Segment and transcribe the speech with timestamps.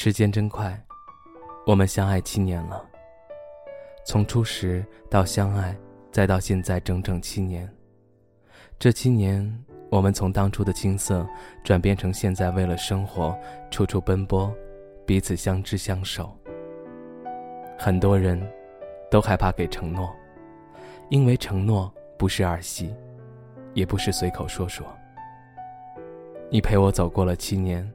[0.00, 0.80] 时间真快，
[1.66, 2.88] 我们相爱七年了。
[4.06, 5.76] 从初识到相爱，
[6.12, 7.68] 再到现在，整整七年。
[8.78, 9.44] 这七年，
[9.90, 11.26] 我们从当初的青涩，
[11.64, 13.36] 转变成现在为了生活
[13.72, 14.54] 处处奔波，
[15.04, 16.32] 彼此相知相守。
[17.76, 18.40] 很多人，
[19.10, 20.14] 都害怕给承诺，
[21.10, 22.94] 因为承诺不是儿戏，
[23.74, 24.86] 也不是随口说说。
[26.52, 27.92] 你陪我走过了七年，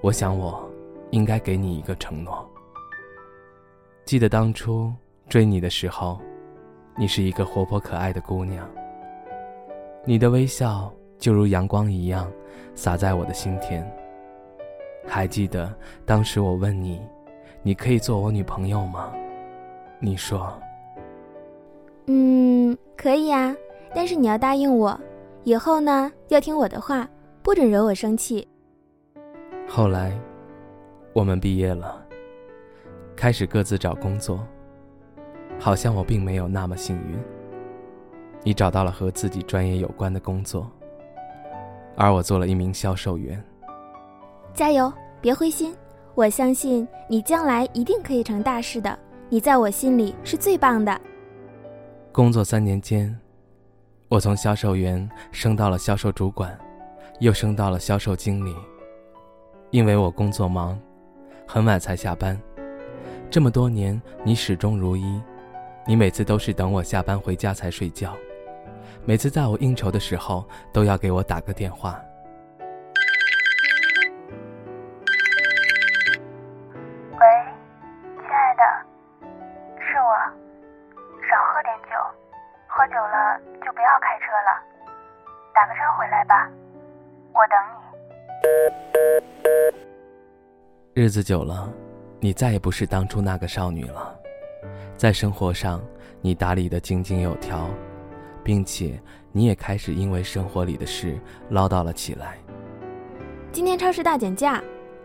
[0.00, 0.66] 我想我。
[1.10, 2.48] 应该给你一个承诺。
[4.04, 4.92] 记得当初
[5.28, 6.20] 追你的时候，
[6.96, 8.68] 你是一个活泼可爱的姑娘。
[10.04, 12.30] 你的微笑就如阳光一样，
[12.74, 13.88] 洒在我的心田。
[15.06, 15.72] 还记得
[16.04, 17.00] 当时我问你，
[17.62, 19.12] 你可以做我女朋友吗？
[19.98, 20.52] 你说，
[22.06, 23.54] 嗯，可以啊，
[23.94, 24.98] 但是你要答应我，
[25.44, 27.08] 以后呢要听我的话，
[27.42, 28.46] 不准惹我生气。
[29.68, 30.18] 后来。
[31.12, 32.00] 我们毕业了，
[33.16, 34.46] 开始各自找工作。
[35.58, 37.18] 好像我并没有那么幸运。
[38.42, 40.70] 你找到了和自己专业有关的工作，
[41.96, 43.42] 而我做了一名销售员。
[44.54, 45.76] 加油，别灰心，
[46.14, 48.98] 我相信你将来一定可以成大事的。
[49.28, 50.98] 你在我心里是最棒的。
[52.12, 53.14] 工作三年间，
[54.08, 56.58] 我从销售员升到了销售主管，
[57.18, 58.54] 又升到了销售经理。
[59.70, 60.80] 因为我工作忙。
[61.52, 62.40] 很晚才下班，
[63.28, 65.20] 这么多年你始终如一，
[65.84, 68.16] 你每次都是等我下班回家才睡觉，
[69.04, 72.00] 每次在我应酬的时候都要给我打个电话。
[77.18, 77.26] 喂，
[78.14, 78.62] 亲爱的，
[79.80, 80.14] 是我，
[81.28, 81.90] 少喝点酒，
[82.68, 84.62] 喝酒了就不要开车了，
[85.52, 86.48] 打个车回来吧，
[87.34, 87.80] 我等你。
[90.92, 91.72] 日子久了，
[92.18, 94.12] 你再也不是当初那个少女了。
[94.96, 95.80] 在生活上，
[96.20, 97.70] 你打理得井井有条，
[98.42, 101.16] 并且你也开始因为生活里的事
[101.48, 102.38] 唠叨了起来。
[103.52, 104.60] 今天超市大减价，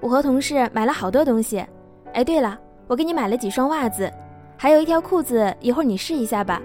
[0.00, 1.64] 我和同事买了好多东西。
[2.12, 2.58] 哎，对了，
[2.88, 4.12] 我给你买了几双袜子，
[4.56, 6.60] 还有一条裤子，一会儿你试一下吧。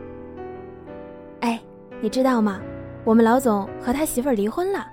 [1.41, 1.61] 哎，
[2.01, 2.59] 你知道吗？
[3.03, 4.87] 我们老总和他媳妇儿离婚了，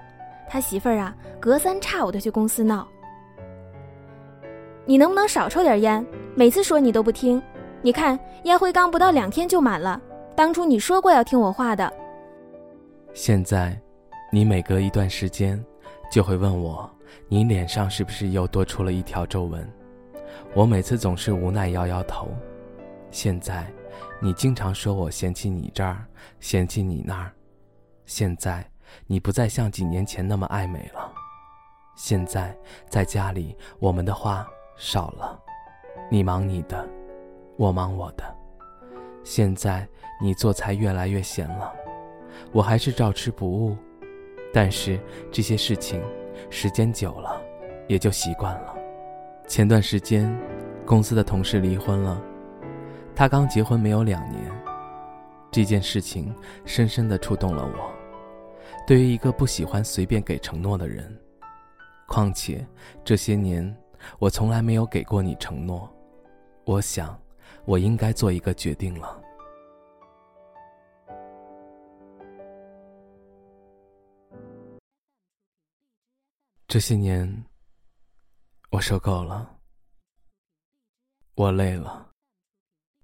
[0.47, 2.87] 他媳妇儿啊，隔三差五的去公司闹。
[4.91, 6.05] 你能不能少抽点烟？
[6.35, 7.41] 每次说你都不听。
[7.81, 10.03] 你看烟灰缸不到两天就满了。
[10.35, 11.93] 当初你说过要听我话的。
[13.15, 13.81] 现在，
[14.33, 15.65] 你每隔一段时间，
[16.11, 16.91] 就会问我，
[17.29, 19.65] 你脸上是不是又多出了一条皱纹？
[20.55, 22.27] 我每次总是无奈摇摇头。
[23.13, 23.73] 现在，
[24.21, 26.05] 你经常说我嫌弃你这儿，
[26.41, 27.31] 嫌弃你那儿。
[28.07, 28.69] 现在，
[29.07, 31.13] 你不再像几年前那么爱美了。
[31.95, 32.53] 现在，
[32.89, 34.45] 在家里，我们的话。
[34.83, 35.39] 少了，
[36.09, 36.89] 你忙你的，
[37.59, 38.25] 我忙我的。
[39.23, 39.87] 现在
[40.19, 41.71] 你做菜越来越咸了，
[42.51, 43.77] 我还是照吃不误。
[44.55, 44.99] 但是
[45.31, 46.03] 这些事情，
[46.49, 47.43] 时间久了，
[47.89, 48.75] 也就习惯了。
[49.47, 50.35] 前段时间，
[50.87, 52.19] 公司的同事离婚了，
[53.15, 54.51] 他刚结婚没有两年，
[55.51, 57.93] 这件事情深深的触动了我。
[58.87, 61.15] 对于一个不喜欢随便给承诺的人，
[62.09, 62.67] 况且
[63.05, 63.77] 这些年。
[64.19, 65.89] 我从来没有给过你承诺，
[66.65, 67.21] 我想，
[67.65, 69.23] 我应该做一个决定了。
[76.67, 77.45] 这些年，
[78.71, 79.59] 我受够了，
[81.35, 82.09] 我累了，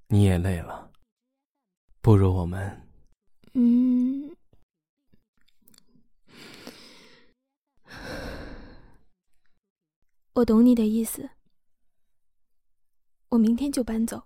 [0.06, 0.90] 你也累了，
[2.00, 2.88] 不如我们，
[3.54, 3.85] 嗯。
[10.36, 11.30] 我懂你的意思，
[13.30, 14.24] 我明天就搬走。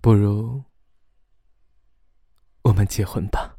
[0.00, 0.64] 不如
[2.62, 3.58] 我们结婚吧。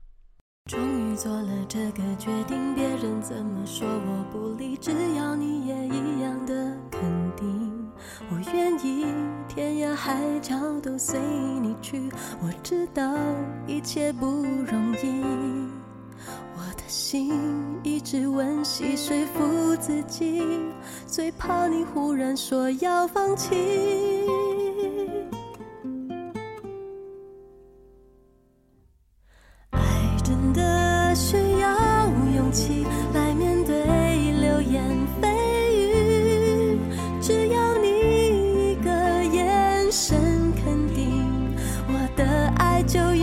[0.66, 7.92] 终于做了这个决定，别人怎么说我不理，只要你也一样的肯定，
[8.32, 9.06] 我愿意
[9.48, 11.20] 天涯海角都随
[11.60, 12.10] 你去。
[12.42, 13.16] 我知道
[13.68, 15.83] 一切不容易。
[16.94, 17.34] 心
[17.82, 20.44] 一直温习说服自己，
[21.08, 23.56] 最怕你忽然说要放弃。
[29.72, 29.82] 爱
[30.24, 33.74] 真的需要勇气来面对
[34.40, 34.84] 流言
[35.20, 35.28] 蜚
[35.72, 36.78] 语，
[37.20, 37.88] 只要你
[38.70, 38.92] 一个
[39.36, 40.16] 眼神
[40.64, 41.56] 肯定，
[41.88, 42.24] 我的
[42.58, 43.23] 爱就有